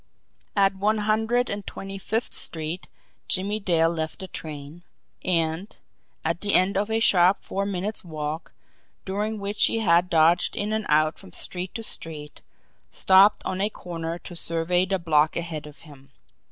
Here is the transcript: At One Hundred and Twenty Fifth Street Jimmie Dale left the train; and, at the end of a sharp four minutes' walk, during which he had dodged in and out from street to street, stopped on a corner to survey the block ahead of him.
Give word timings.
At 0.55 0.73
One 0.75 0.97
Hundred 0.97 1.47
and 1.47 1.63
Twenty 1.67 1.99
Fifth 1.99 2.33
Street 2.33 2.87
Jimmie 3.27 3.59
Dale 3.59 3.87
left 3.91 4.17
the 4.17 4.27
train; 4.27 4.81
and, 5.23 5.75
at 6.25 6.41
the 6.41 6.55
end 6.55 6.75
of 6.75 6.89
a 6.89 6.99
sharp 6.99 7.43
four 7.43 7.67
minutes' 7.67 8.03
walk, 8.03 8.51
during 9.05 9.37
which 9.39 9.65
he 9.65 9.77
had 9.77 10.09
dodged 10.09 10.55
in 10.55 10.73
and 10.73 10.87
out 10.89 11.19
from 11.19 11.31
street 11.31 11.75
to 11.75 11.83
street, 11.83 12.41
stopped 12.89 13.43
on 13.45 13.61
a 13.61 13.69
corner 13.69 14.17
to 14.17 14.35
survey 14.35 14.85
the 14.87 14.97
block 14.97 15.37
ahead 15.37 15.67
of 15.67 15.81
him. 15.81 16.09